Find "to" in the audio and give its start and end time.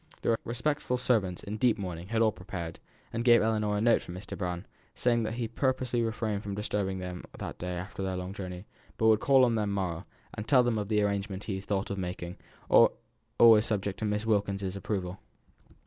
13.99-14.05